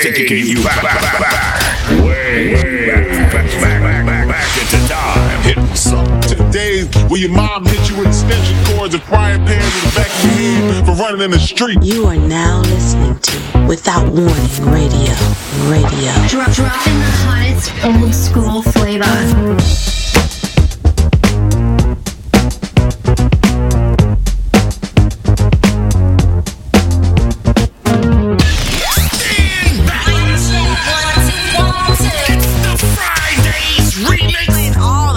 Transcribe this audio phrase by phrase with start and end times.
[0.00, 5.42] taking you back, back, back, back, way, way back, back, back, back, back into time.
[5.42, 9.88] Hitting some today where your mom hit you with extension cords and frying pans in
[9.88, 11.78] the back of your head for running in the street.
[11.82, 15.14] You are now listening to Without Warning Radio.
[15.70, 16.12] Radio.
[16.28, 19.95] Drop, dropping the hottest old school flavor.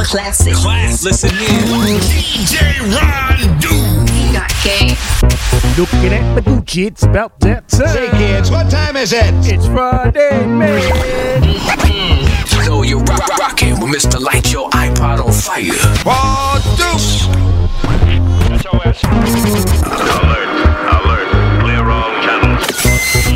[0.10, 0.56] Classic.
[0.56, 2.00] Class, listen in.
[2.10, 3.70] DJ Ron Do.
[4.18, 4.98] You got game.
[5.78, 7.90] Looking at my Gucci, it's about that time.
[7.90, 9.32] Hey kids, what time is it?
[9.46, 11.44] It's Friday, man.
[11.44, 12.66] Mm-hmm.
[12.66, 14.20] So you're rock, rock, rocking with Mr.
[14.20, 15.78] Light Your iPod on fire.
[16.08, 17.28] Oh, deuce.
[20.26, 20.50] Alert,
[20.90, 21.30] alert.
[21.62, 22.66] Clear all channels.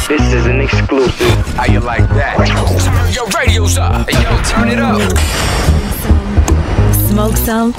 [0.08, 1.56] This is an exclusive.
[1.56, 2.38] How you like that?
[2.84, 4.10] Turn your radios up.
[4.10, 5.83] Hey, yo, turn it up.
[7.14, 7.74] Smoke some,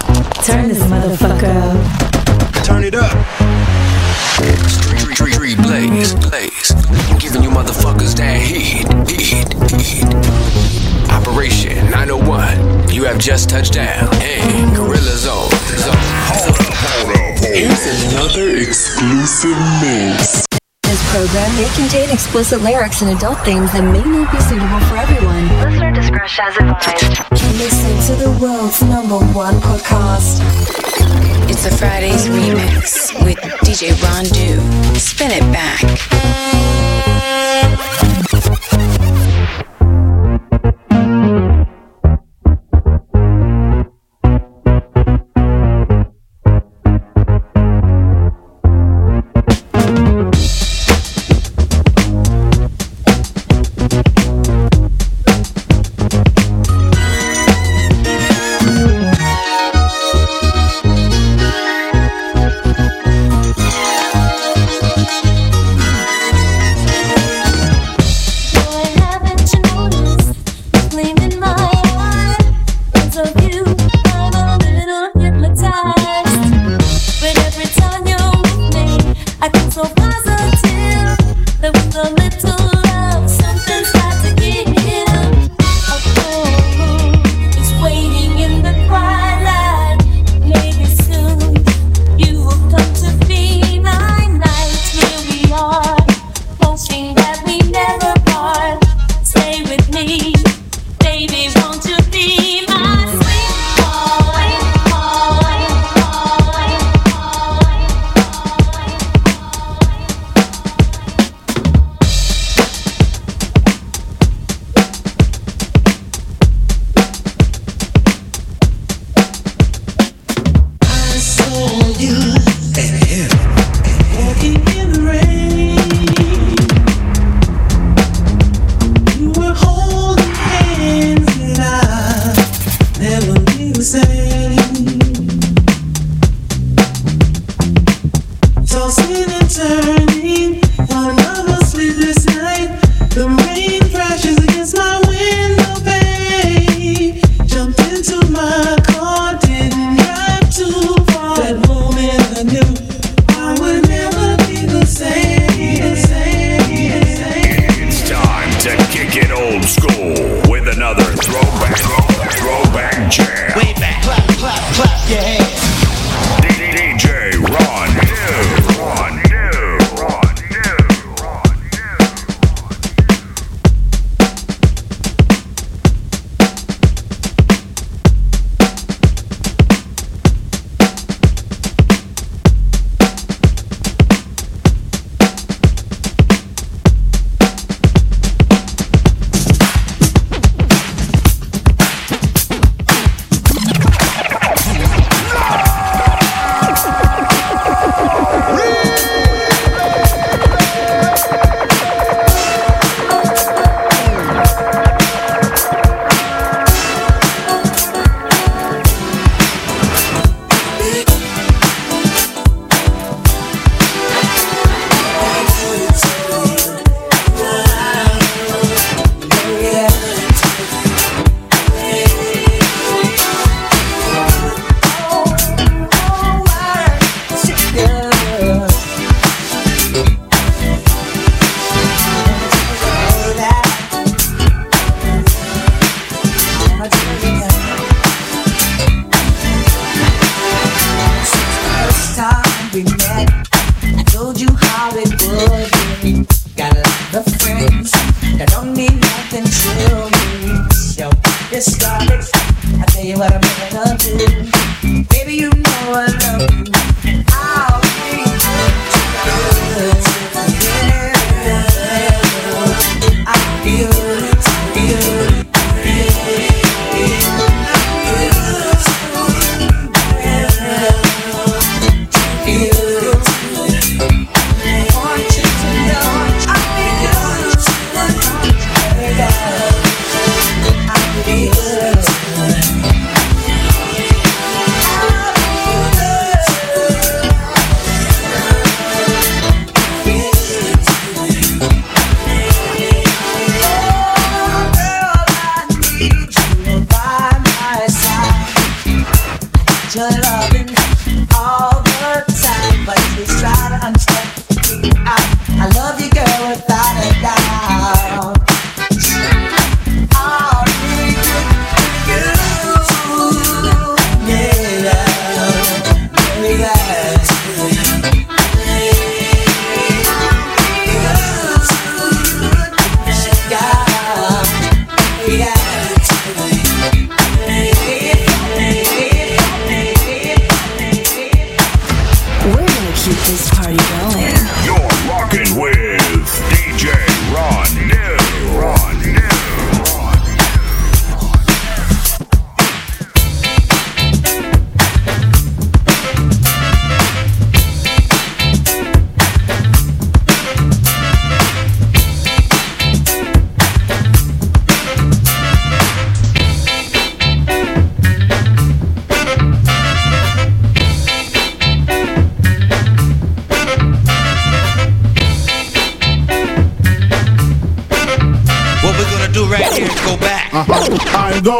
[0.44, 2.64] turn this motherfucker up.
[2.64, 3.10] Turn it up.
[4.30, 6.70] Street, street, street, street, blaze, blaze.
[7.18, 10.04] Giving you motherfuckers that heat, heat, heat.
[11.10, 12.90] Operation 901.
[12.90, 14.06] You have just touched down.
[14.18, 15.50] Hey, Gorilla Zone.
[15.50, 15.96] Zone.
[16.30, 17.44] Hold up, hold up, hold up.
[17.44, 20.53] Here's another exclusive mix.
[21.14, 24.96] This program may contain explicit lyrics and adult themes that may not be suitable for
[24.96, 25.46] everyone.
[25.60, 27.30] Listener discretion is advised.
[27.56, 30.40] Listen to the world's number one podcast.
[31.48, 34.98] It's a Fridays remix with DJ Ron Do.
[34.98, 36.83] Spin it back.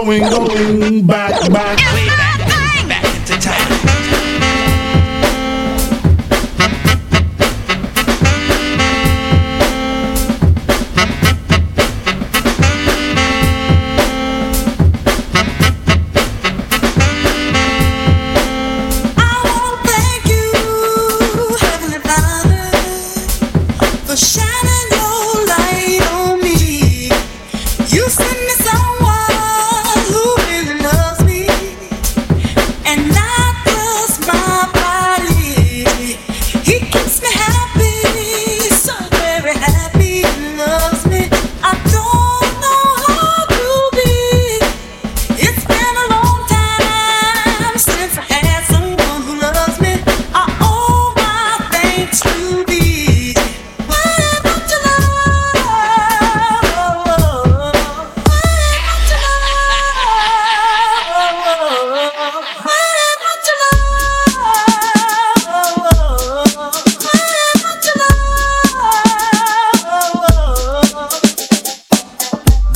[0.05, 0.54] going go.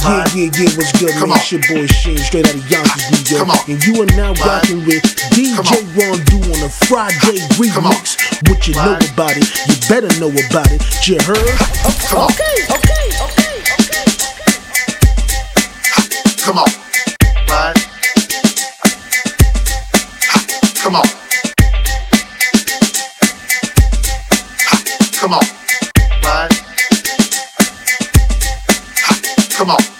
[0.08, 1.36] Yeah, yeah, yeah, what's good, Come man?
[1.36, 1.44] On.
[1.44, 3.44] It's your boy Shane, straight out of Yonkers, New York.
[3.44, 3.60] Come on.
[3.68, 4.64] And you are now what?
[4.64, 5.04] rocking with
[5.36, 8.16] DJ Ron Do on a Friday remix.
[8.48, 8.88] What you what?
[8.88, 10.80] know about it, you better know about it.
[11.06, 11.36] You heard?
[12.08, 12.32] Come okay, on.
[12.32, 14.08] okay, okay, okay, okay.
[16.40, 16.72] Come on.
[17.44, 17.76] What?
[20.80, 21.04] Come on.
[25.20, 25.44] Come on.
[29.58, 29.97] Come on.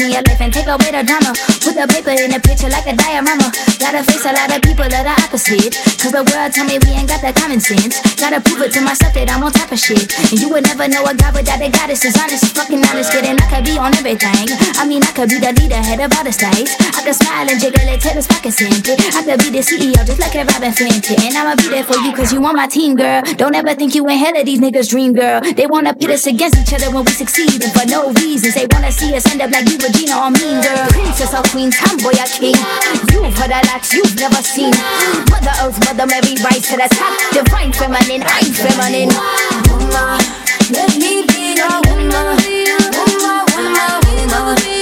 [0.00, 1.32] In your life and take away the drama.
[1.60, 3.52] Put the paper in the picture like a diorama.
[3.78, 7.24] Gotta face a lot of people that Cause the world tell me we ain't got
[7.24, 7.96] that common sense.
[8.20, 10.12] Gotta prove it to myself that I'm on top of shit.
[10.28, 13.40] And you would never know a guy without a goddess is honest, fucking honest, and
[13.40, 14.52] I could be on everything.
[14.76, 16.76] I mean, I could be the leader, head of all the states.
[16.92, 19.00] I could smile and jiggle it till his pockets empty.
[19.16, 21.16] I could be the CEO just like a Robyn Fenty.
[21.16, 23.24] And I'ma be there for you cause you on my team, girl.
[23.40, 25.40] Don't ever think you ain't hell of these niggas' dream, girl.
[25.40, 27.64] They wanna pit us against each other when we succeed.
[27.64, 30.60] And for no reasons, they wanna see us end up like you, Regina, or Mean
[30.60, 30.84] Girl.
[30.92, 32.60] Princess or Queen, tomboy or king.
[33.08, 34.76] You've heard a lot you've never seen.
[35.30, 37.14] Mother Earth, Mother Mary, rise to the top.
[37.32, 39.10] Divine feminine, I'm feminine.
[39.70, 40.20] Woman,
[40.74, 42.10] let me be your woman.
[42.10, 44.79] Woman, woman, woman.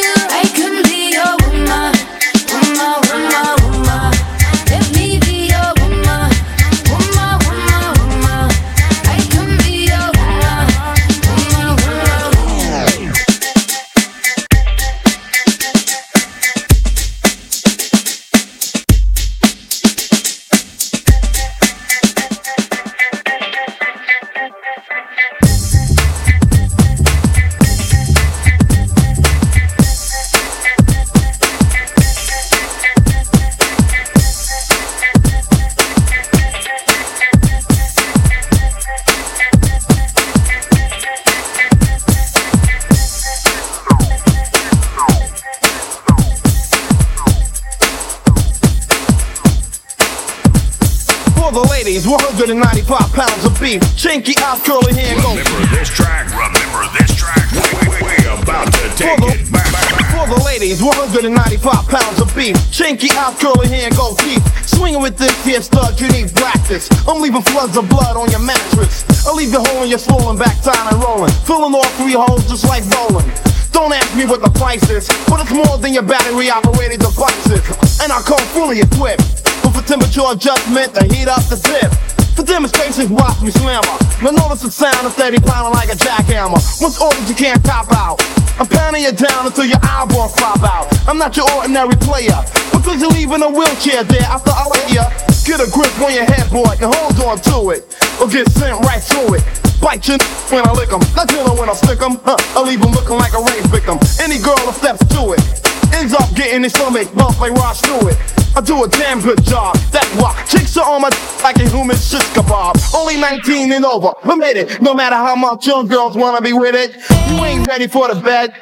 [51.99, 53.83] The ladies, 195 pounds of beef.
[53.99, 55.35] Chinky out, curly hair, go.
[55.35, 56.31] Remember this track.
[56.31, 57.43] Remember this track.
[57.51, 59.67] We, we, we about to take it back.
[60.15, 61.59] For the ladies, 195
[61.91, 62.55] pounds of beef.
[62.71, 64.39] Chinky out, curly hair, go deep.
[64.63, 66.87] Swinging with this here stud, you need practice.
[67.09, 69.03] I'm leaving floods of blood on your mattress.
[69.27, 71.35] I'll leave you hole in your swollen back, time and rolling.
[71.51, 73.27] Filling all three holes just like bowling.
[73.75, 77.67] Don't ask me what the price is, but it's more than your battery operated devices.
[77.99, 79.49] And I come fully equipped.
[79.79, 81.87] For temperature adjustment, to heat up the zip.
[82.35, 83.95] For demonstrations, watch me slammer.
[84.19, 86.59] Now notice the sound of steady pounding like a jackhammer.
[86.83, 88.19] Once ordered, you can't cop out.
[88.59, 90.91] I'm pounding you down until your eyeballs pop out.
[91.07, 92.35] I'm not your ordinary player.
[92.75, 95.07] Because you're leaving a wheelchair there after I let ya.
[95.47, 97.87] Get a grip on your headboard and hold on to it.
[98.19, 99.47] Or get sent right through it.
[99.79, 100.19] Bite your
[100.51, 101.07] when I lick 'em.
[101.15, 102.19] Not dinner when I stick 'em.
[102.27, 104.03] Huh, I leave 'em looking like a rape victim.
[104.19, 108.17] Any girl that steps to it ends up getting their stomach bumped like Rod Stewart.
[108.57, 109.77] I do a damn good job.
[109.93, 111.11] That why chicks are on my
[111.43, 112.75] like a human shish kebab.
[112.95, 114.13] Only 19 and over.
[114.37, 114.81] Made it.
[114.83, 116.95] No matter how much young girls wanna be with it,
[117.31, 118.55] you ain't ready for the bed.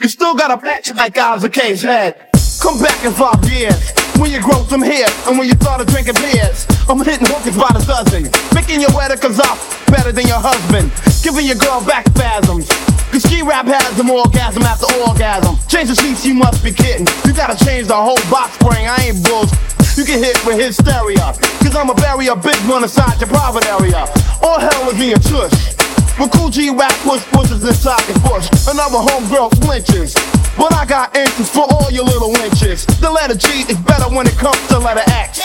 [0.00, 2.27] You still got a patch like Isaac Hayes' head.
[2.60, 6.18] Come back in five years when you grow some hair and when you started drinking
[6.18, 6.66] beers.
[6.90, 9.54] I'm hitting hookers by the dozen, making your wetter cause I'm
[9.86, 10.90] better than your husband,
[11.22, 12.66] giving your girl back spasms.
[13.14, 15.54] Cause G Rap has them orgasm after orgasm.
[15.70, 17.06] Change the sheets, you must be kidding.
[17.24, 19.54] You gotta change the whole box spring, I ain't bullshit.
[19.94, 21.30] You get hit with hysteria.
[21.62, 24.02] Cause I'm a a big one inside your private area.
[24.42, 25.78] All hell is me your tush.
[26.18, 28.50] With Kool G Rap push pushes inside your bush.
[28.66, 30.14] Another homegirl flinches.
[30.56, 32.84] But I got answers for all your little inches.
[32.98, 35.40] The letter G is better when it comes to letter X.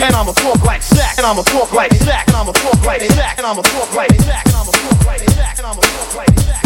[0.00, 1.18] And I'ma talk like Zach.
[1.18, 2.26] And I'ma talk like Zach.
[2.28, 3.36] And I'ma talk like Zach.
[3.36, 4.46] And I'ma talk like Zach.
[4.46, 5.58] And I'ma talk like Zach.
[5.58, 6.63] And I'ma talk like Zach.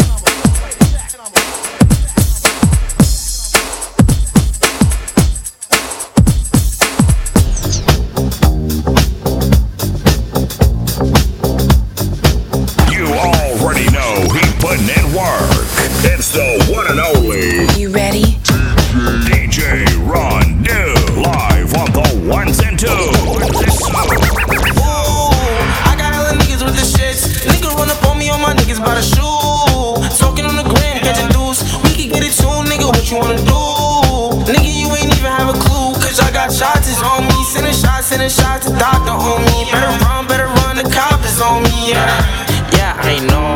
[14.59, 15.55] Output Network.
[16.03, 17.63] It's the one and only.
[17.79, 18.35] You ready?
[19.23, 20.75] DJ Ron Do.
[21.15, 22.91] Live on the ones and twos.
[24.75, 25.31] Whoa,
[25.87, 27.47] I got niggas with the shits.
[27.47, 30.19] Nigga run up on me on my niggas by the shoe.
[30.19, 31.63] Talking on the gram, catching dudes.
[31.83, 32.35] We can get it
[32.67, 32.87] nigga.
[32.87, 34.43] What you wanna do?
[34.43, 35.95] Nigga, you ain't even have a clue.
[36.03, 37.43] Cause I got shots on me.
[37.45, 39.15] Sending shots, sending shots to doctor.
[39.71, 40.75] Better run, better run.
[40.75, 41.91] The cop is on me.
[41.91, 43.48] Yeah, yeah, I know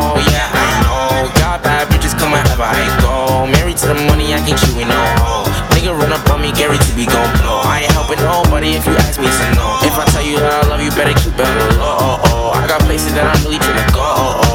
[2.58, 3.48] wherever I go.
[3.50, 5.46] Married to the money, I can't chew with no hoe.
[5.74, 7.62] Nigga run up on me, Gary to be gon' blow.
[7.66, 9.82] I ain't helping nobody if you ask me, so no.
[9.82, 11.50] If I tell you that I love you, better keep it
[11.82, 12.54] low.
[12.54, 14.06] I got places that I'm really tryna go.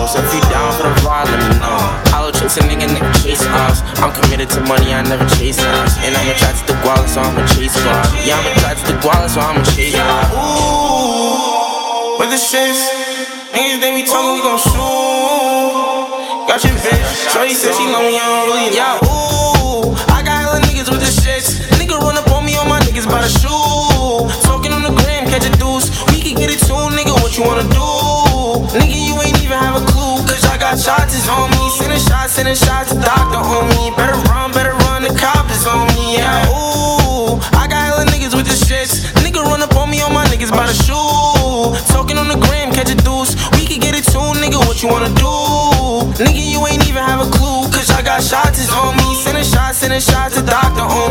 [0.07, 1.79] So if you down for the ride, let me know.
[2.15, 3.83] Hollow chips and nigga, nigga chase us.
[3.99, 5.99] I'm committed to money, I never chase us.
[6.07, 8.07] And I'ma to guala, so I'ma chase God.
[8.23, 10.25] Yeah, I'ma to guala, so I'ma chase God.
[10.33, 13.19] Ooh, with the shits.
[13.59, 14.61] Niggas, they be talking, we gon'
[17.39, 19.95] Shorty said she know me, I don't really Yeah, ooh.
[20.11, 21.63] I got hella niggas with the shits.
[21.79, 24.27] Nigga run up on me, all my niggas by the shoe.
[24.43, 25.87] Talking on the gram, catch a deuce.
[26.11, 27.87] We can get it too, nigga, what you wanna do?
[28.75, 30.19] Nigga, you ain't even have a clue.
[30.27, 31.63] Cause I got shots is on me.
[31.79, 33.95] Sending shots, sending shots to doctor on me.
[33.95, 36.43] Better run, better run, the cop is on me, yeah.
[36.51, 37.39] Ooh.
[37.55, 39.15] I got hella niggas with the shits.
[39.23, 41.79] Nigga run up on me, all my niggas by the shoe.
[41.95, 43.39] Talking on the gram, catch a deuce.
[43.55, 45.58] We can get it too, nigga, what you wanna do?
[48.21, 49.15] Shots is on me.
[49.15, 51.08] Sending shots, sending shots to doctor on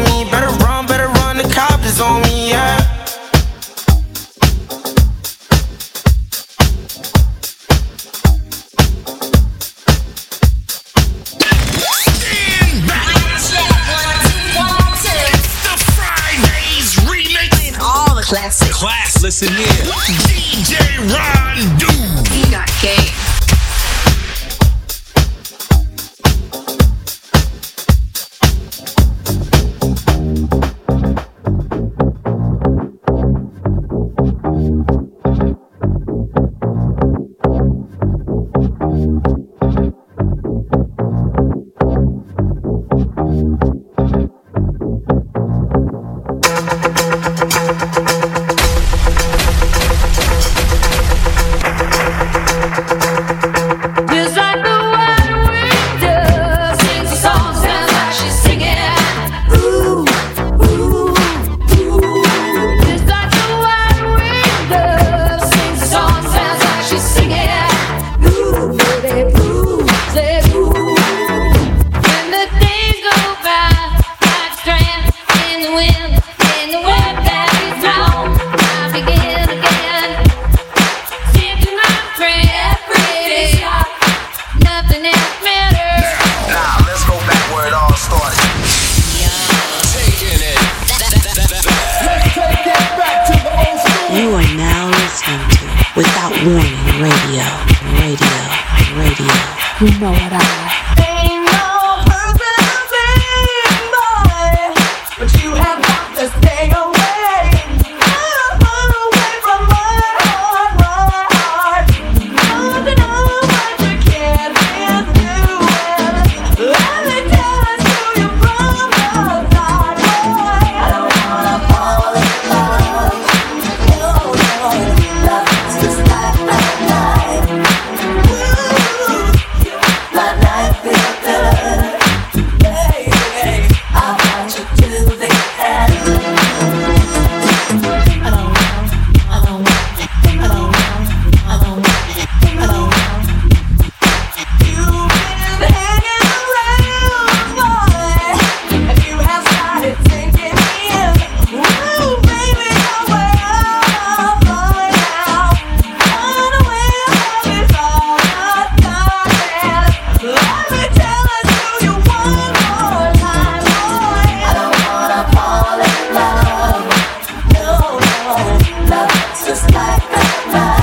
[169.73, 170.76] like a.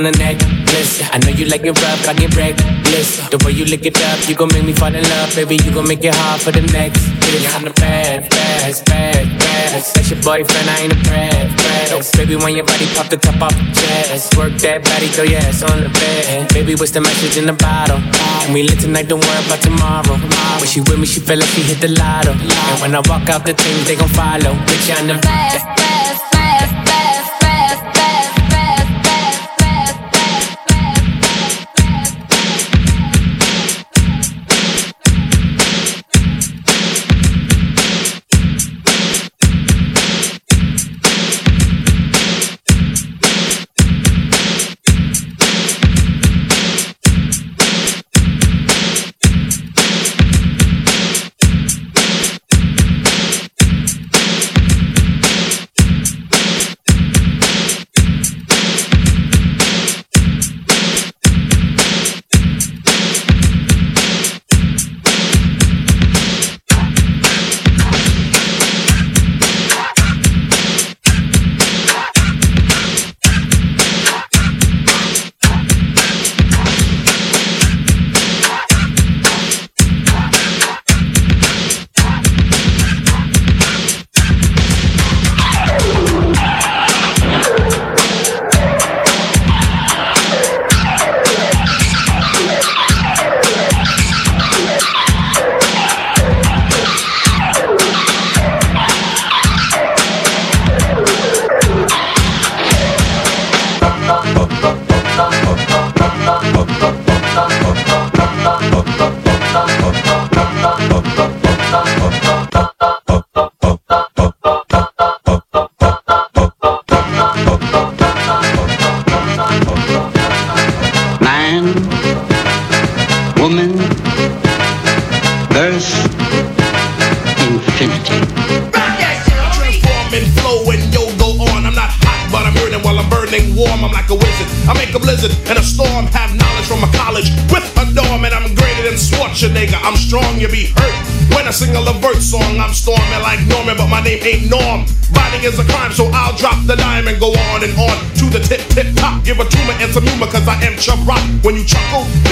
[0.00, 1.04] on the necklace.
[1.12, 3.20] I know you like it rough, I get reckless.
[3.28, 5.60] The way you lick it up, you gon' make me fall in love, baby.
[5.60, 7.04] You gon' make it hard for the next.
[7.20, 9.68] Bitch, I'm the bad, bad, bad, bad.
[9.76, 11.92] That's your boyfriend, I ain't a bad, bad.
[11.92, 15.24] Oh, baby, when your body pop the top off your chest, work that body, throw
[15.24, 16.48] your ass on the bed.
[16.56, 18.00] Baby, what's the message in the bottle?
[18.48, 20.16] And we lit tonight, don't worry about tomorrow.
[20.16, 22.32] When she with me, she feel like she hit the lotto.
[22.32, 24.56] And when I walk out the things, they gon' follow.
[24.64, 26.39] Bitch, I'm the bad, bad, bad.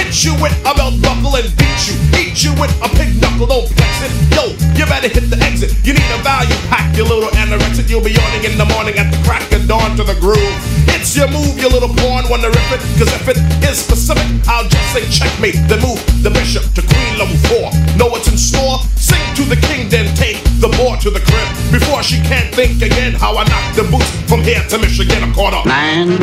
[0.09, 1.93] hit you with a belt buckle and beat you.
[2.17, 4.11] Eat you with a pig knuckle, don't flex it.
[4.33, 5.69] Yo, you better hit the exit.
[5.85, 7.85] You need a value pack, your little anorexic.
[7.89, 10.57] You'll be yawning in the morning at the crack of dawn to the groove.
[10.89, 12.81] It's your move, you little pawn, wanna rip it.
[12.97, 15.61] Cause if it is specific, I'll just say checkmate.
[15.69, 17.69] The move the bishop to queen level four.
[17.93, 18.81] Know what's in store?
[18.97, 21.47] Sing to the king, then take the boar to the crib.
[21.69, 25.53] Before she can't think again how I knocked the boots from here to Michigan, Caught
[25.53, 26.17] up, Man,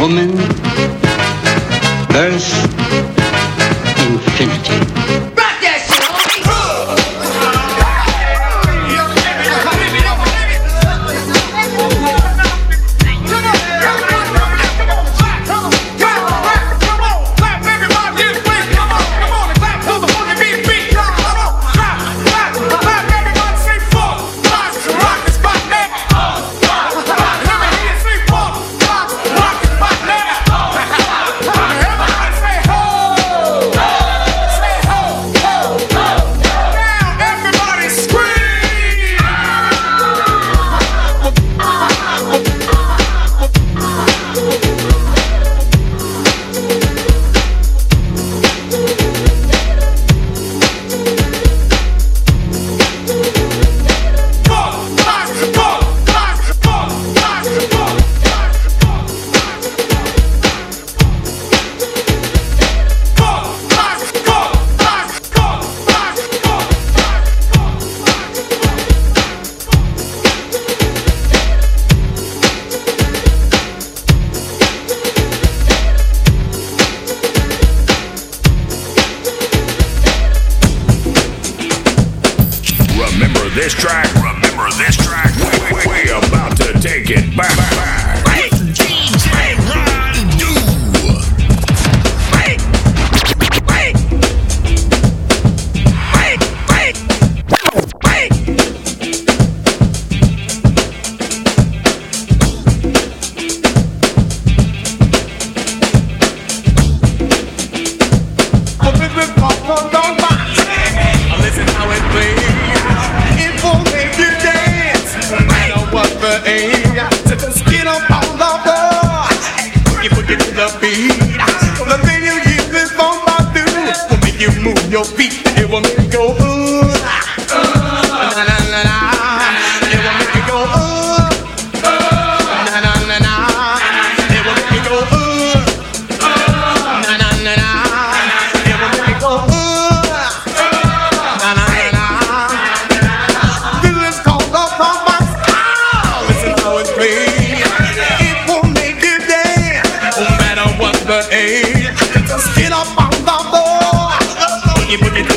[0.00, 0.73] woman
[2.14, 2.54] verse,
[4.06, 4.93] infinity.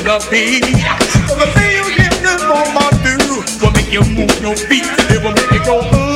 [0.07, 3.17] The beat, the thing you give this mama do.
[3.59, 4.85] Will make you move your feet.
[5.11, 6.06] It will make you go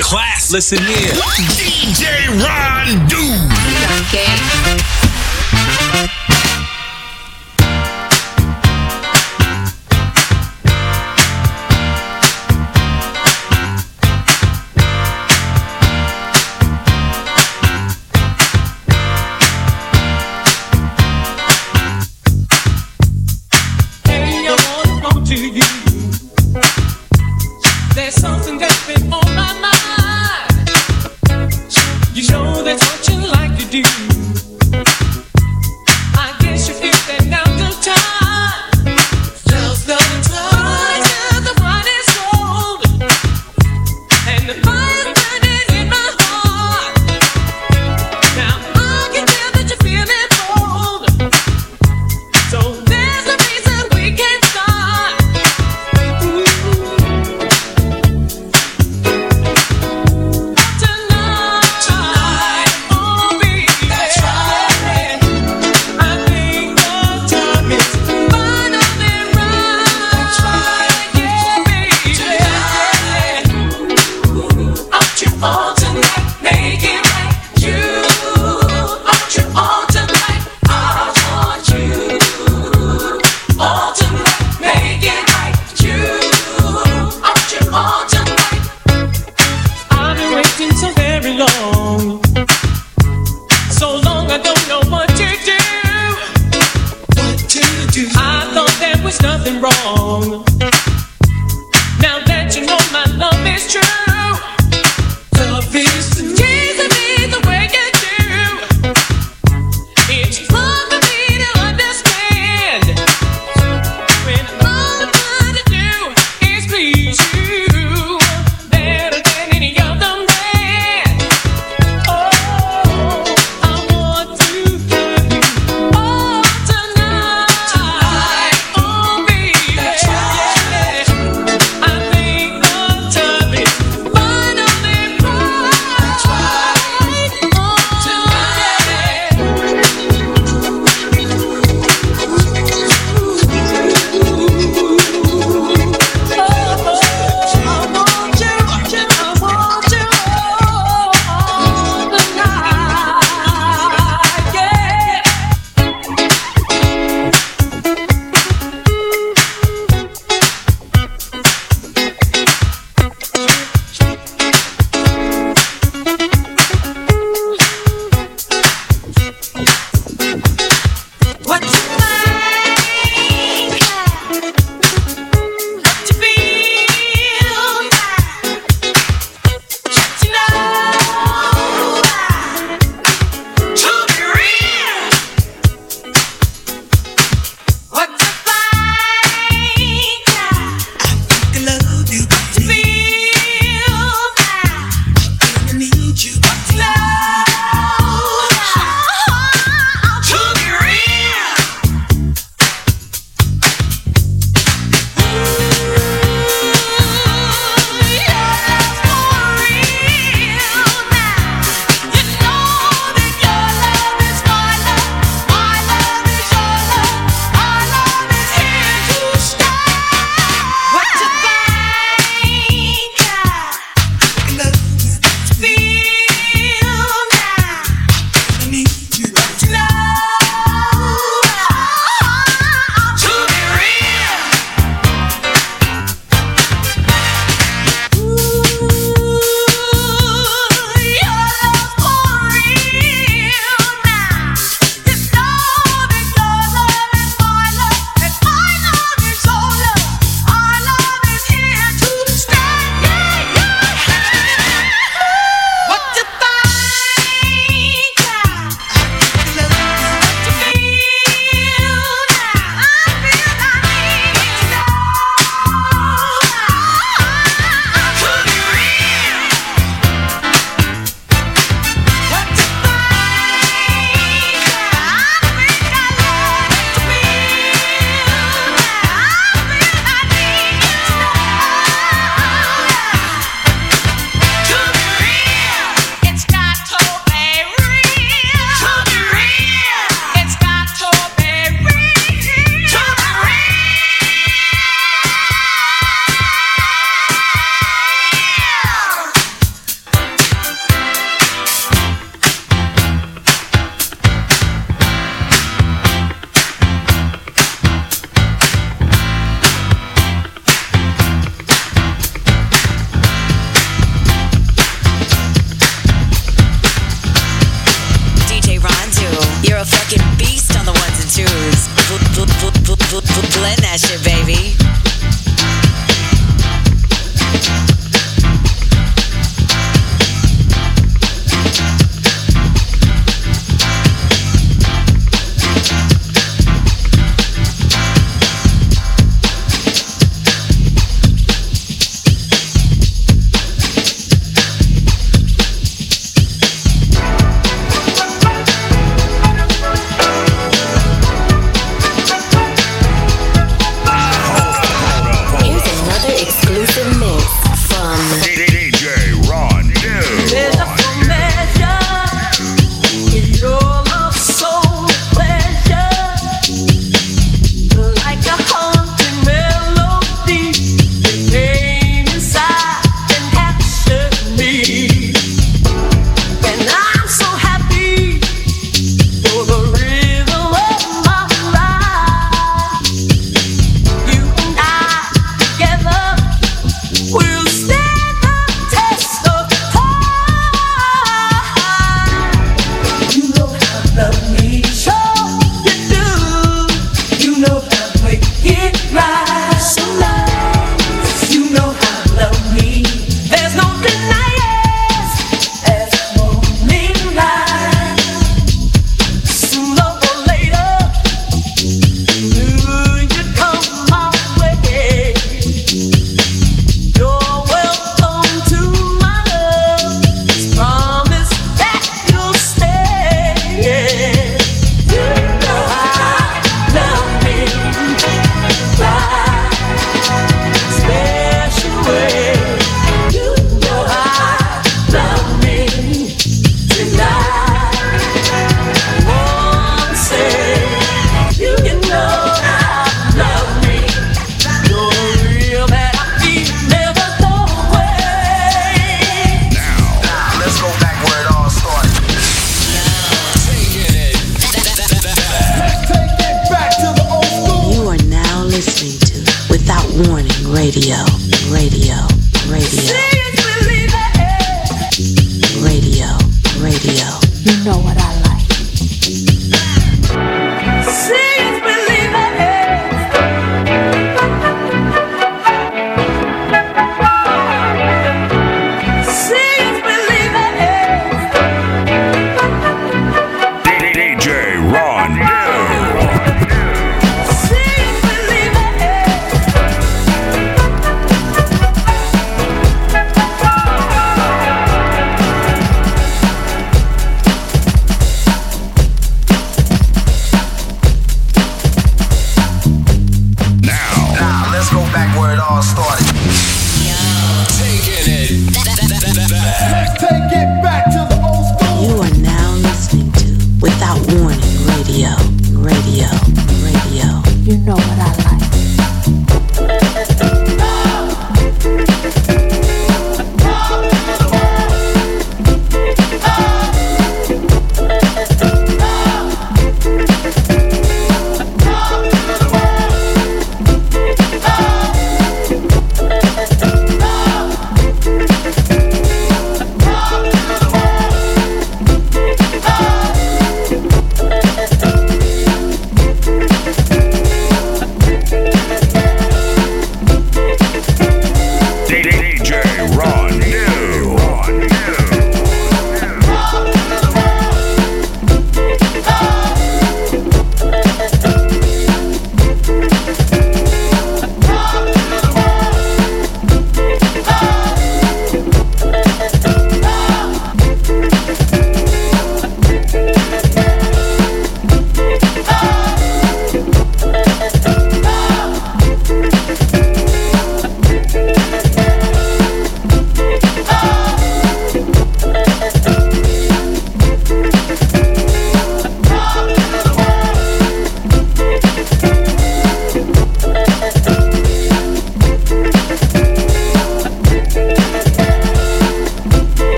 [0.00, 0.08] classics.
[0.08, 1.12] Class, listen here.
[1.58, 2.71] DJ Ron Do.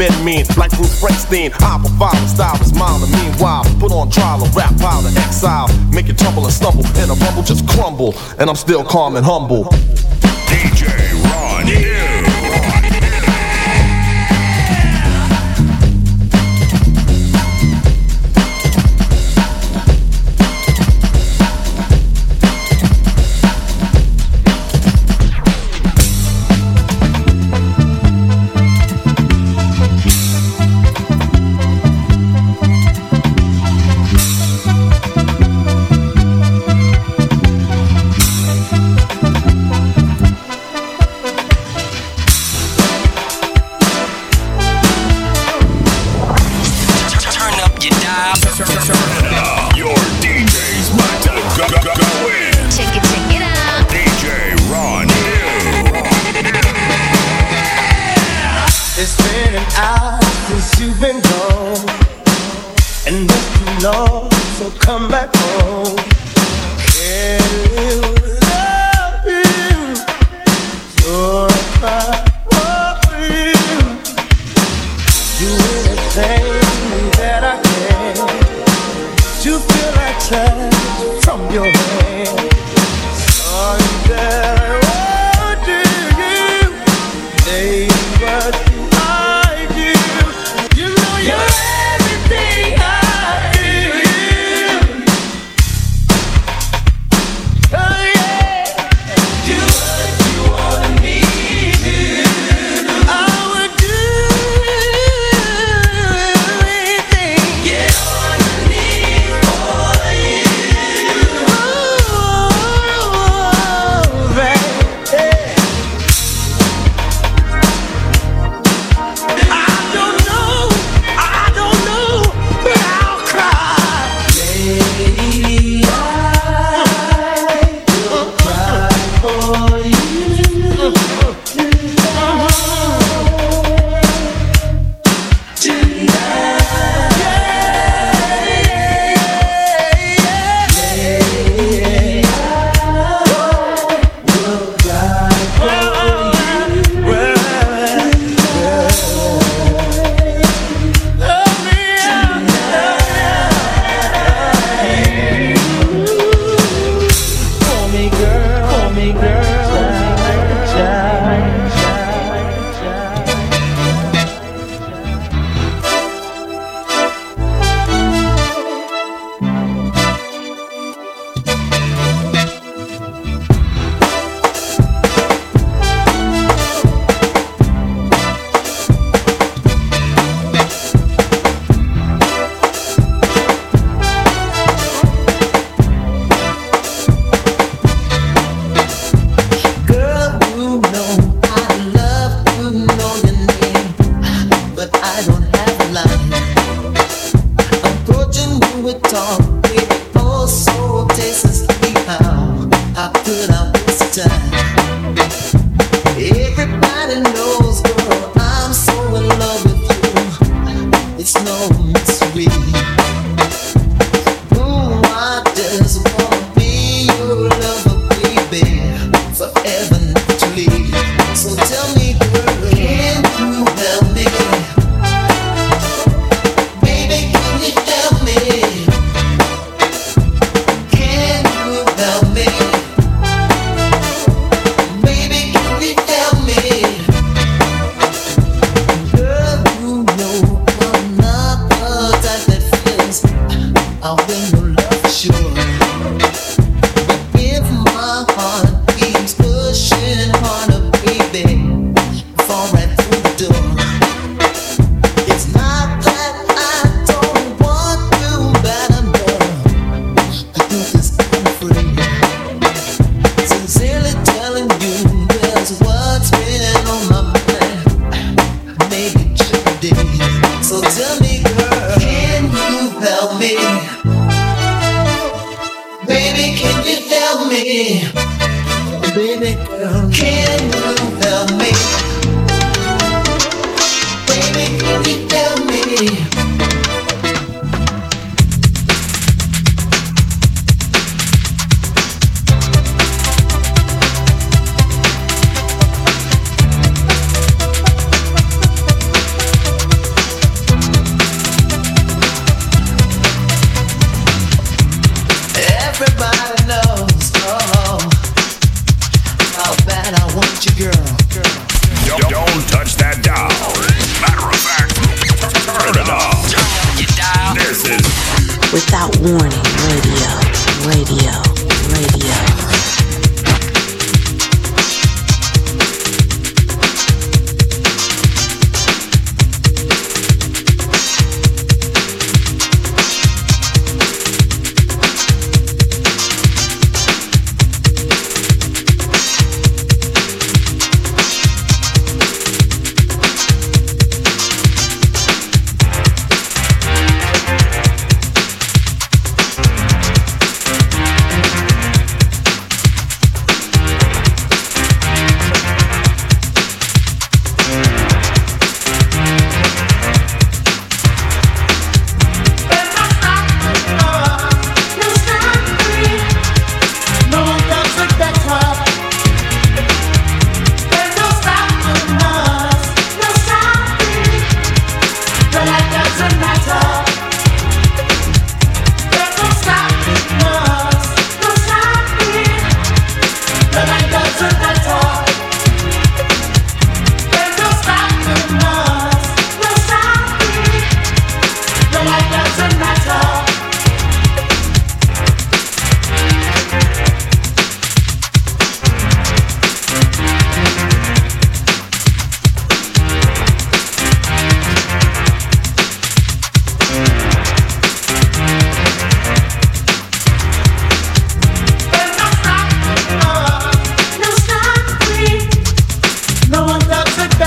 [0.00, 1.52] men mean, like Bruce Springsteen.
[1.60, 5.68] I will follow style is mild and meanwhile, put on trial a rap powder exile.
[5.92, 9.26] Make it tumble and stumble, and a rumble just crumble, and I'm still calm and
[9.26, 9.68] humble.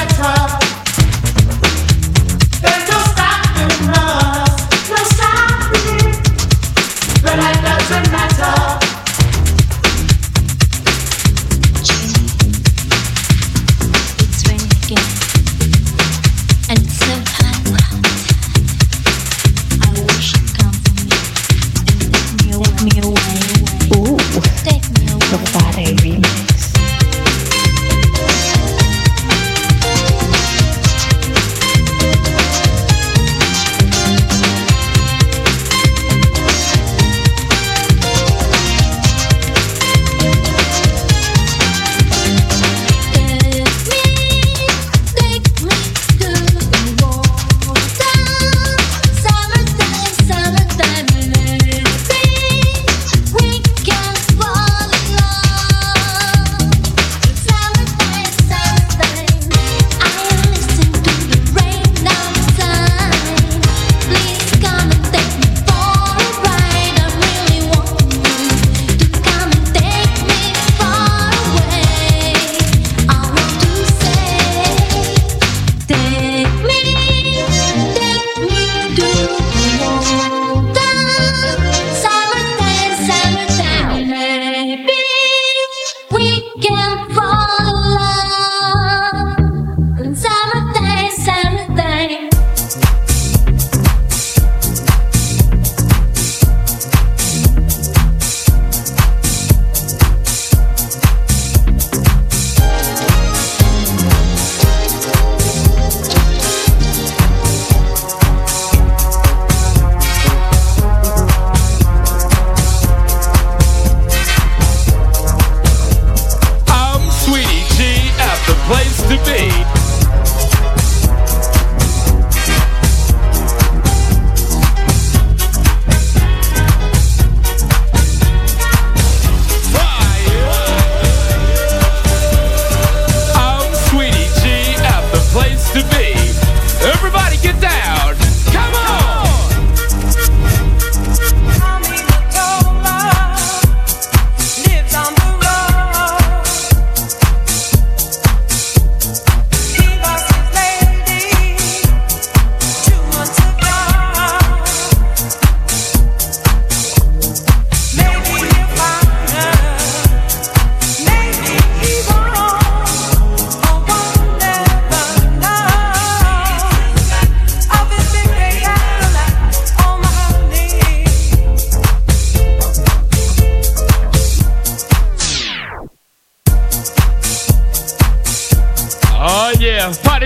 [0.05, 0.62] that time.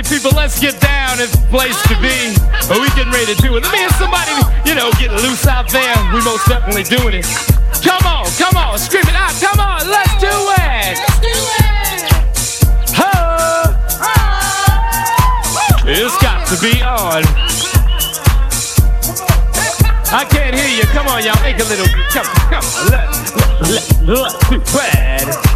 [0.10, 1.20] People, let's get down.
[1.20, 2.34] It's the place to be.
[2.68, 3.64] But we getting ready to do it.
[3.64, 4.32] Let me hear somebody,
[4.66, 5.96] you know, get loose out there.
[6.14, 7.28] We most definitely doing it.
[7.84, 9.36] Come on, come on, scream it out.
[9.40, 10.96] Come on, let's do it.
[10.98, 12.08] Let's do it.
[12.96, 13.76] Ho!
[15.88, 17.24] It's got to be on.
[20.10, 20.84] I can't hear you.
[20.96, 21.42] Come on, y'all.
[21.44, 21.88] Make a little.
[22.12, 22.92] Come, come on.
[22.92, 25.47] Let, let, let, let's do it.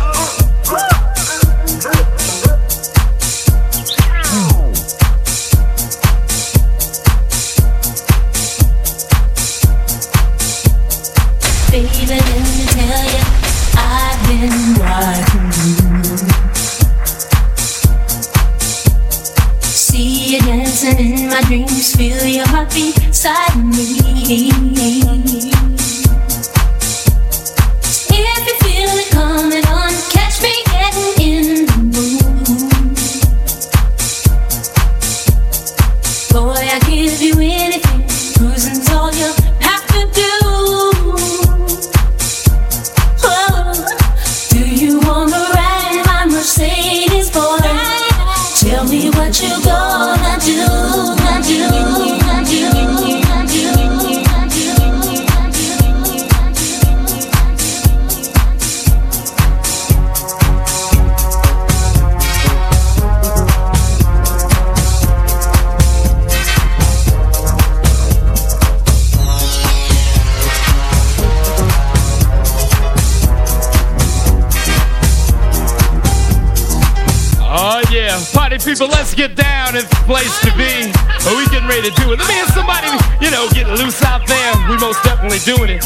[80.06, 80.92] Place to be.
[81.24, 82.20] But we getting ready to do it.
[82.20, 82.90] Let me hear somebody,
[83.22, 84.54] you know, get loose out there.
[84.70, 85.82] We most definitely doing it.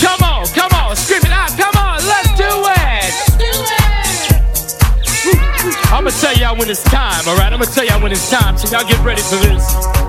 [0.00, 1.50] Come on, come on, scream it out.
[1.54, 2.82] Come on, let's do it.
[5.92, 7.52] I'm gonna tell y'all when it's time, alright?
[7.52, 10.01] I'm gonna tell y'all when it's time, so y'all get ready for this.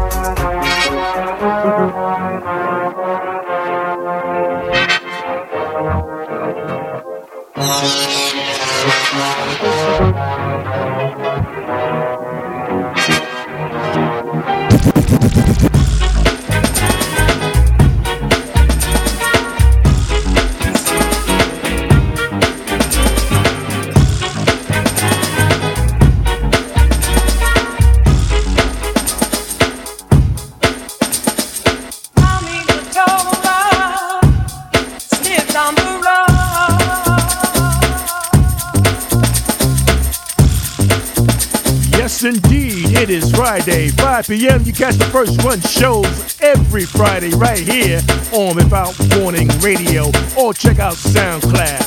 [42.26, 42.98] Indeed.
[42.98, 44.64] It is Friday, 5 p.m.
[44.64, 48.00] You catch the first run shows every Friday right here
[48.32, 50.06] on Without Warning Radio
[50.38, 51.84] or check out SoundCloud.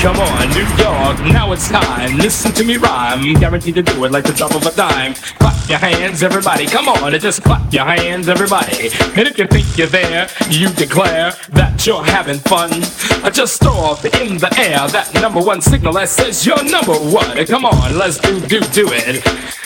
[0.00, 2.18] Come on, New York, now it's time.
[2.18, 3.34] Listen to me rhyme.
[3.34, 5.14] Guaranteed to do it like the drop of a dime.
[5.68, 6.66] Your hands, everybody.
[6.66, 8.88] Come on, and just clap your hands, everybody.
[9.14, 12.70] And if you think you're there, you declare that you're having fun.
[13.34, 17.44] Just throw up in the air that number one signal that says you're number one.
[17.44, 19.22] Come on, let's do, do, do it.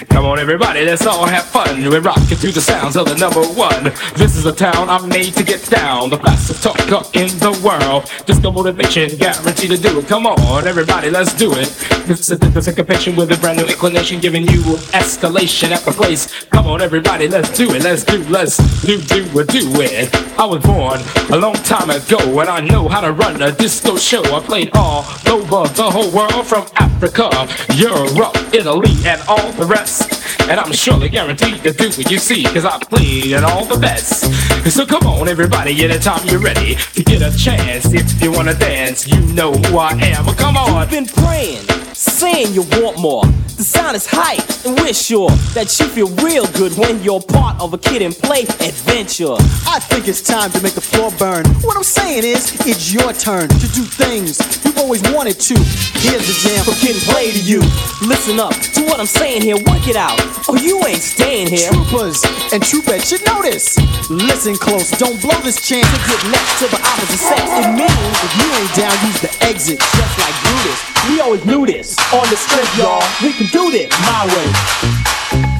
[0.08, 1.88] Come on, everybody, let's all have fun.
[1.88, 3.84] We're rocking to the sounds of the number one.
[4.16, 6.10] This is a town I'm made to get down.
[6.10, 8.10] The fastest talker in the world.
[8.26, 10.08] Disco motivation, guaranteed to do it.
[10.08, 11.68] Come on, everybody, let's do it.
[12.06, 14.60] This is a syncopation with a brand new inclination, giving you
[14.92, 16.44] escalation at the place.
[16.46, 17.82] Come on, everybody, let's do it.
[17.82, 20.14] Let's do, let's do, do, do it.
[20.38, 23.96] I was born a long time ago, and I know how to run a disco
[23.96, 24.22] show.
[24.34, 30.20] I played all over the whole world, from Africa, Europe, Italy, and all the rest.
[30.48, 33.78] And I'm surely guaranteed to do what you see, cause I played at all the
[33.78, 34.24] best.
[34.70, 37.92] So come on, everybody, anytime you're ready to get a chance.
[37.92, 40.24] If you wanna dance, you know who I am.
[40.26, 40.80] But come on.
[40.82, 41.62] You've been praying,
[41.94, 43.24] saying you want more.
[43.56, 47.60] The sound is hype, and we're sure that you feel real good when you're part
[47.60, 49.34] of a kid and play adventure.
[49.66, 51.46] I think it's time to make the floor burn.
[51.62, 55.54] What I'm saying is, it's your turn to do things you've always wanted to.
[56.02, 57.60] Here's the jam from Kid and Play to you.
[58.02, 60.18] Listen up to what I'm saying here, work it out.
[60.48, 61.70] Oh, you ain't staying here.
[61.70, 63.78] Troopers and troopettes should know this.
[64.10, 67.42] Listen close, don't blow this chance to get next to the opposite sex.
[67.42, 70.80] It means if you ain't down, use the exit, just like Brutus.
[71.08, 71.98] We always knew this.
[72.12, 73.02] On the strength, y'all.
[73.22, 75.51] We can do this my way.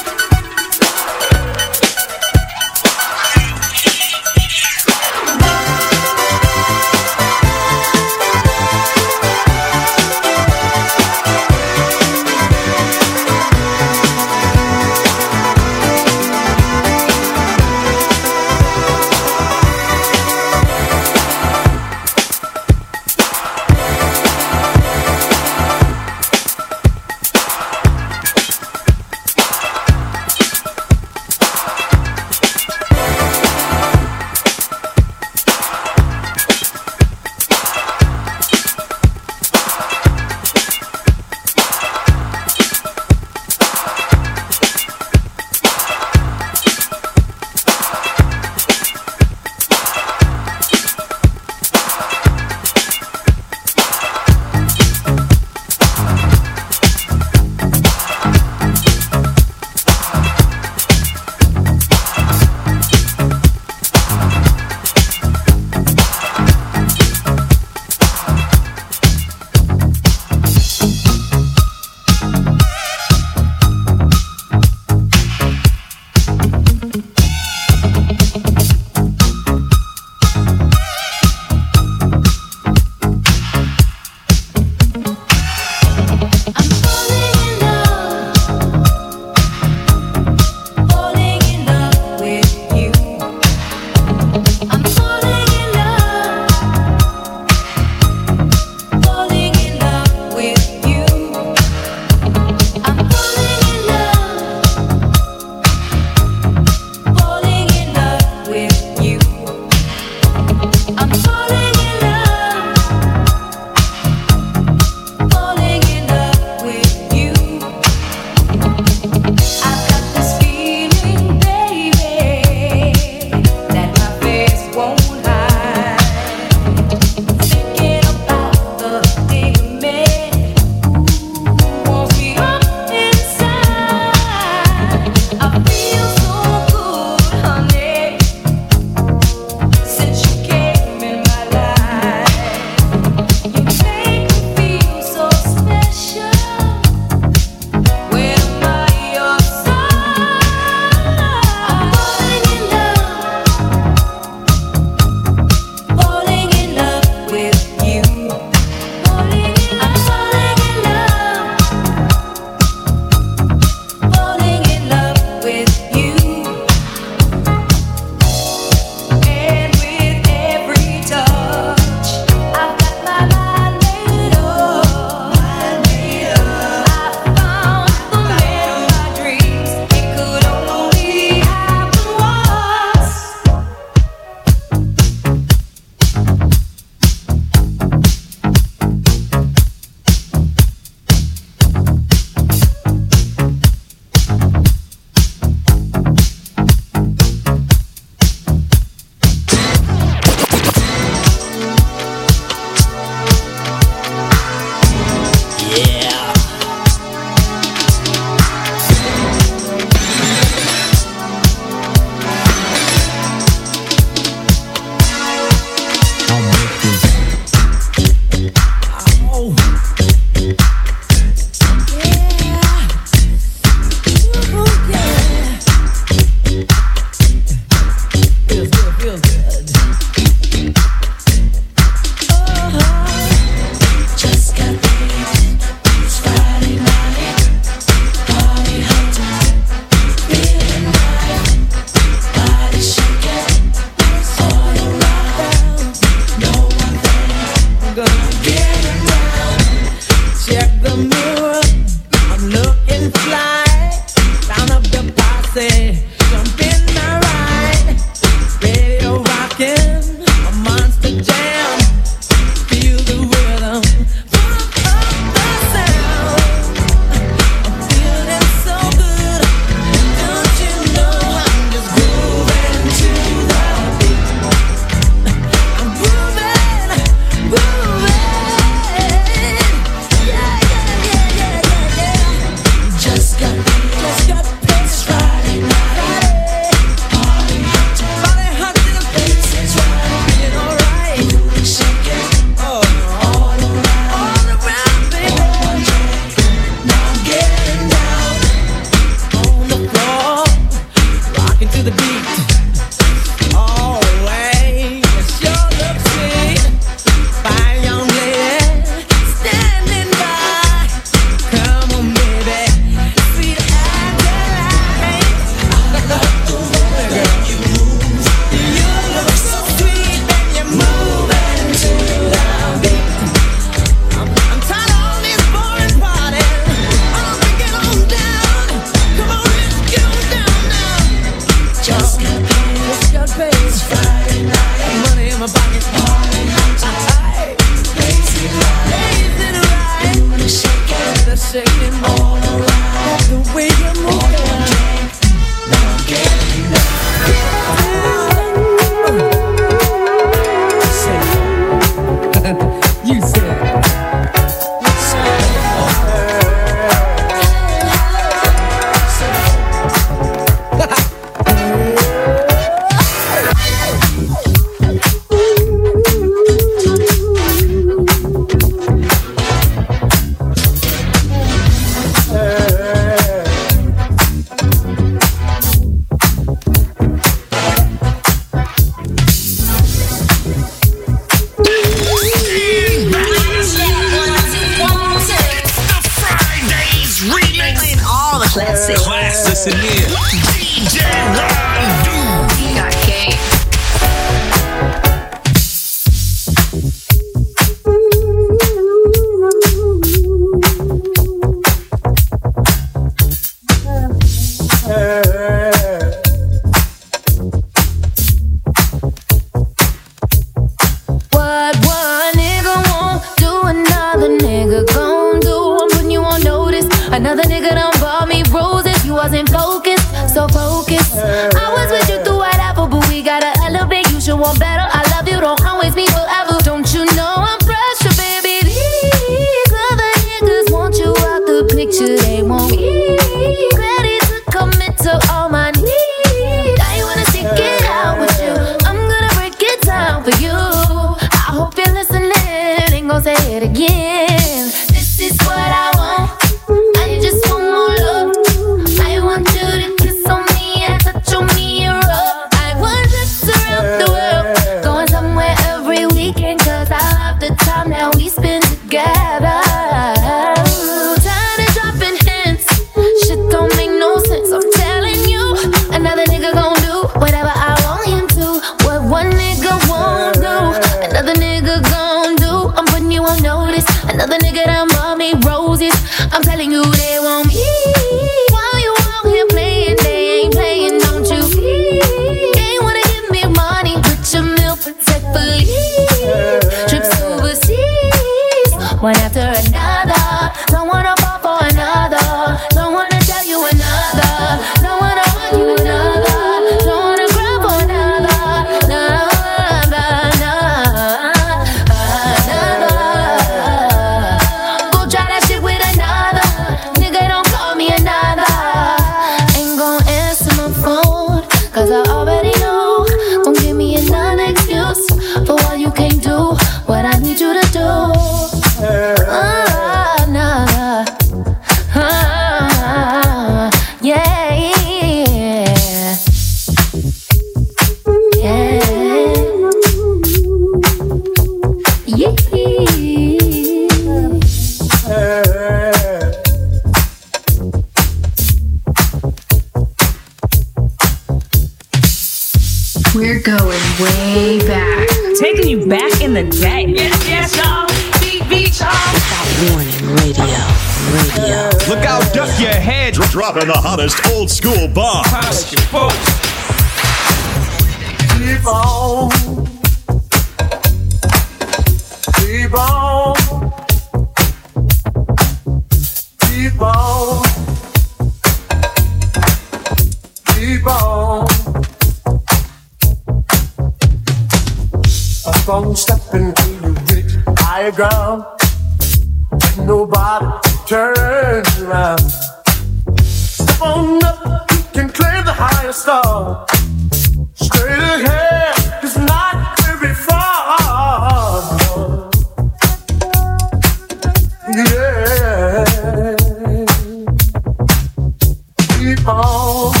[599.23, 600.00] Oh.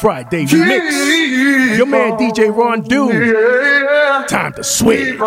[0.00, 1.76] Friday remix.
[1.76, 3.10] Your man DJ Ron Do.
[4.28, 5.18] Time to switch.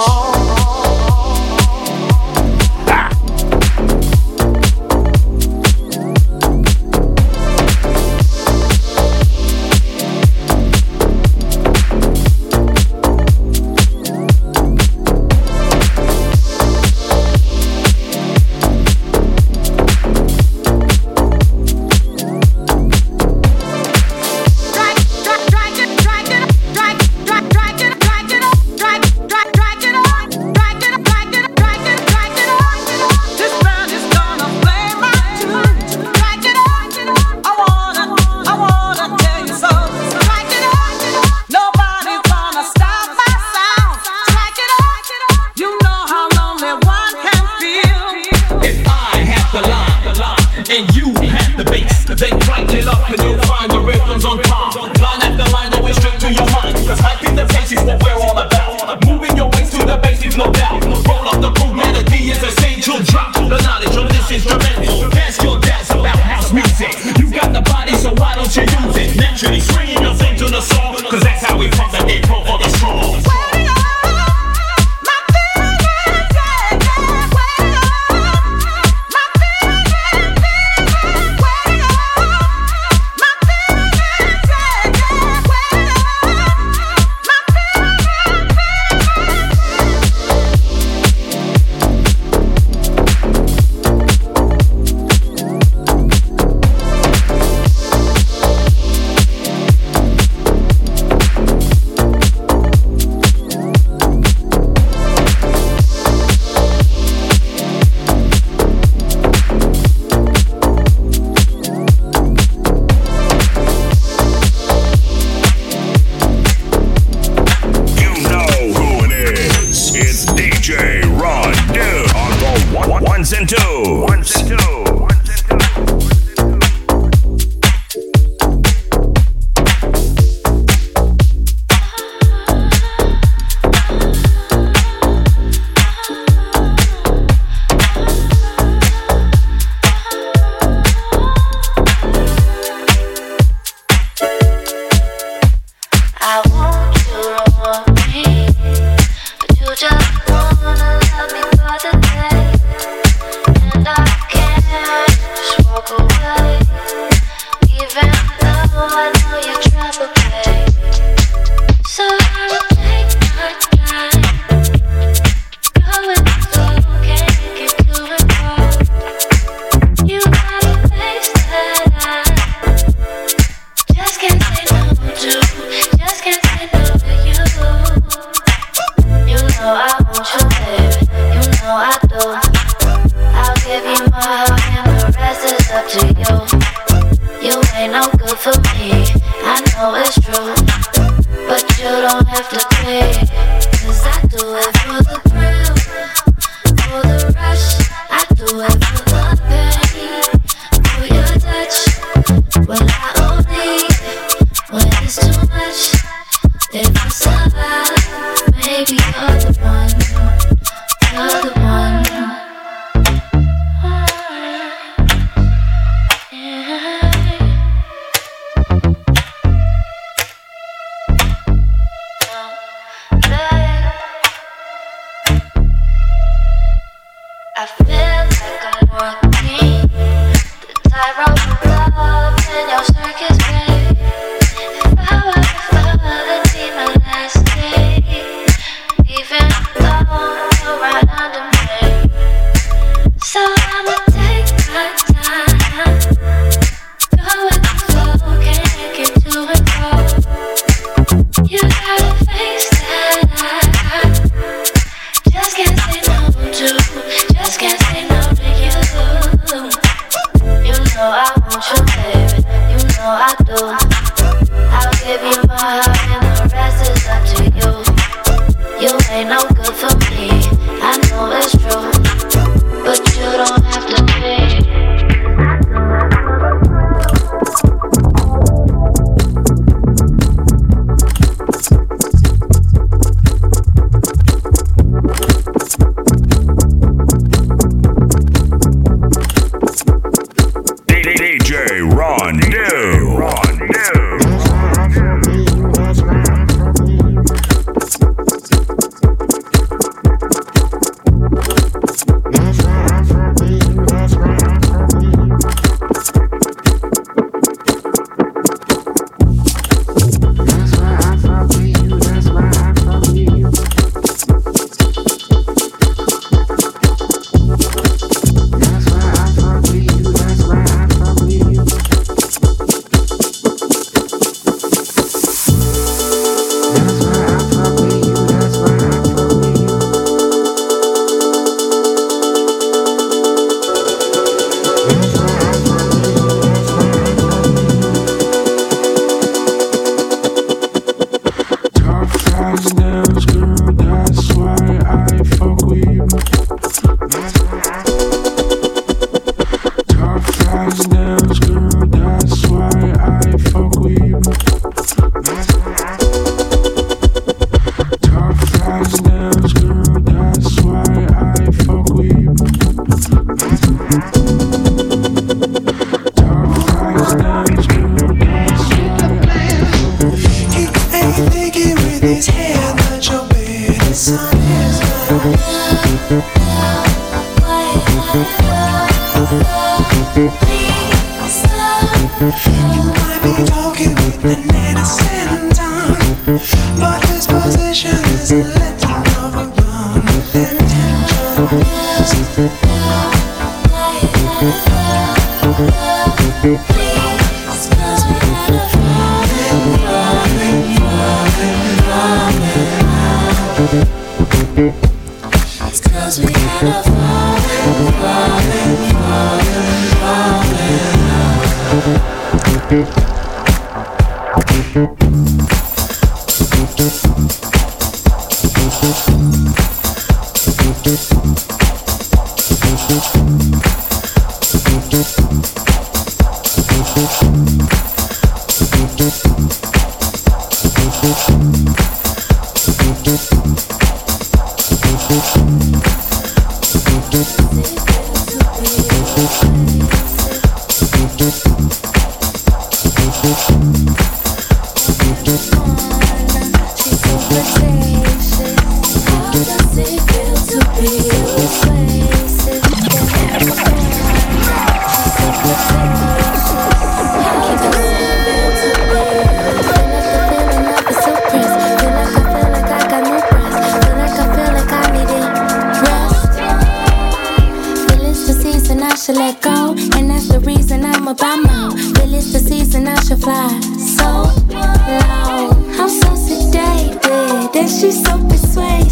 [473.15, 474.05] to fly so
[474.49, 475.49] low.
[475.79, 478.82] I'm so sedated, and she's so persuasive.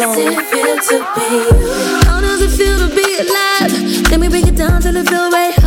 [0.00, 2.06] does it feel to be?
[2.06, 4.10] How does it feel to be alive?
[4.10, 5.59] Let me break it down till it feel right.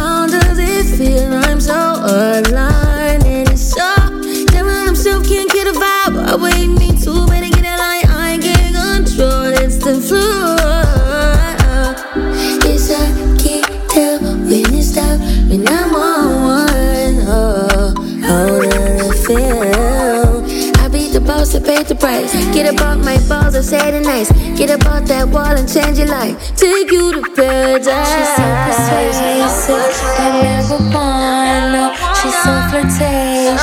[22.53, 24.31] Get up off my balls of Saturday nights.
[24.55, 26.37] Get up off that wall and change your life.
[26.55, 28.13] Take you to paradise.
[28.13, 29.89] She's so persuasive,
[30.21, 31.97] like marijuana.
[32.13, 33.57] She's so flirtatious.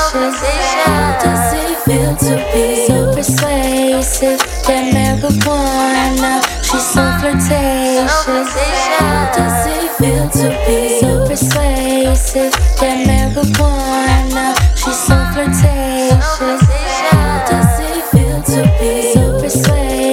[0.82, 6.42] How does it feel to be so persuasive, like marijuana?
[6.66, 8.10] She's so flirtatious.
[8.98, 12.52] How does it feel to be so persuasive,
[12.82, 14.58] like marijuana?
[14.74, 16.26] She's so flirtatious.
[17.10, 17.69] How does
[18.62, 20.09] to be so precise.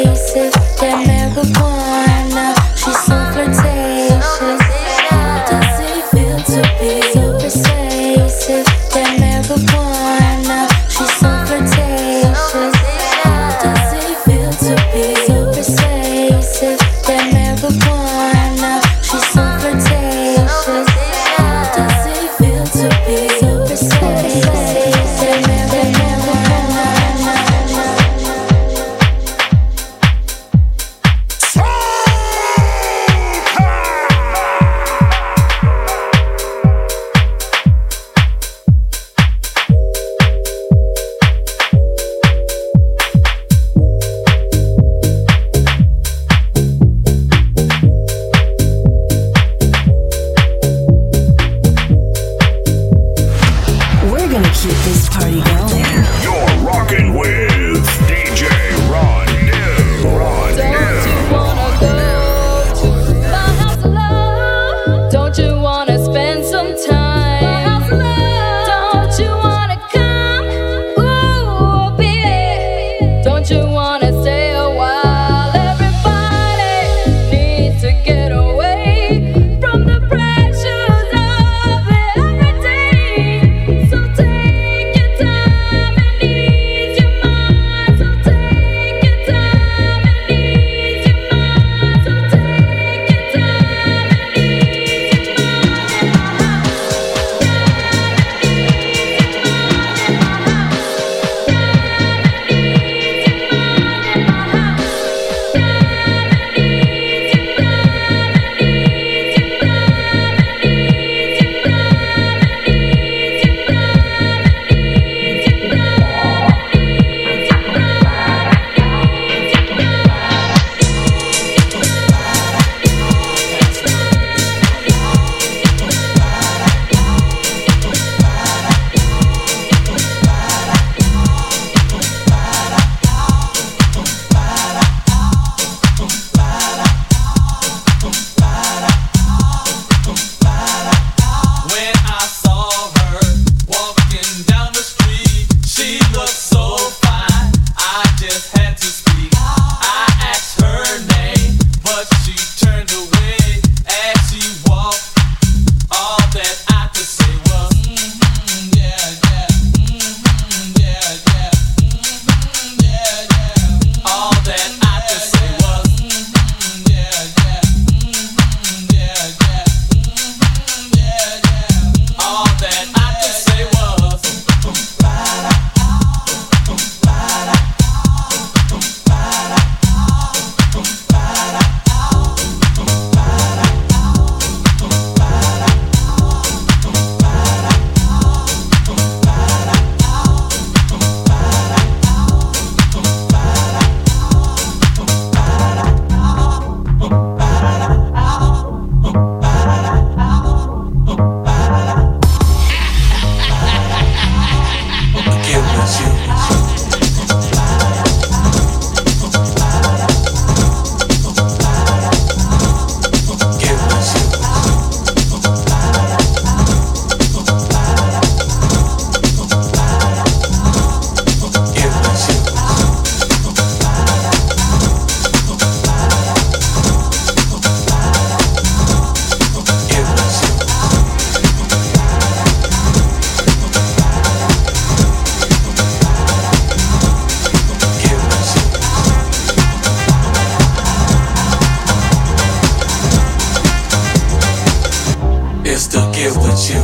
[246.18, 246.82] get with you.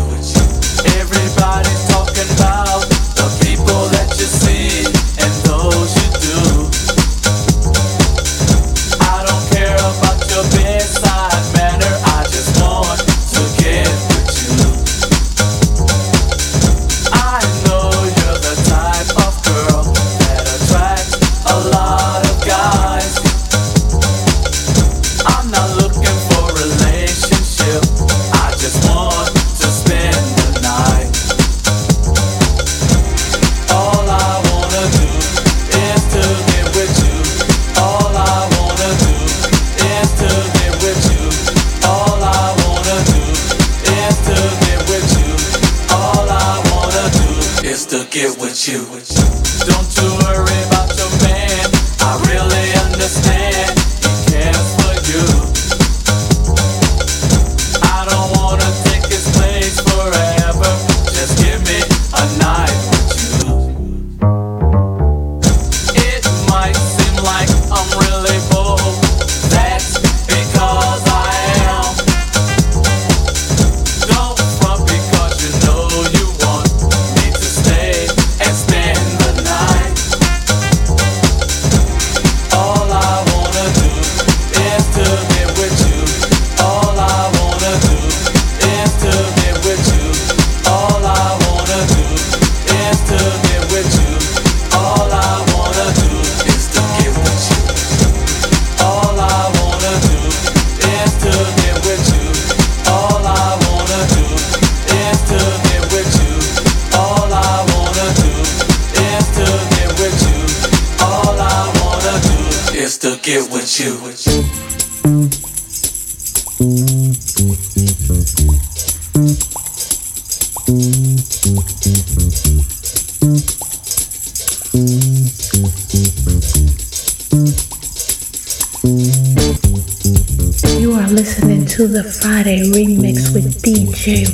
[1.01, 2.85] Everybody's talking about
[3.17, 5.22] the people that you see.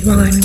[0.04, 0.39] One.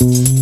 [0.00, 0.37] Mm-hmm.